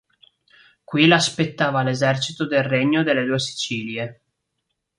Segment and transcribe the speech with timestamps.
[0.93, 4.21] Qui l'aspettava l'esercito del Regno delle Due Sicilie.